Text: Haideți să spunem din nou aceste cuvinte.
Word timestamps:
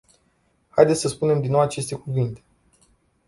Haideți 0.69 0.99
să 0.99 1.07
spunem 1.07 1.41
din 1.41 1.51
nou 1.51 1.59
aceste 1.59 1.95
cuvinte. 1.95 2.43